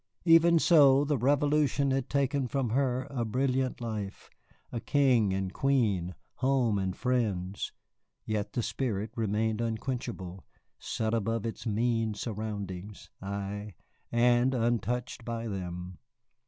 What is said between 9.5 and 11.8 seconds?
unquenchable, set above its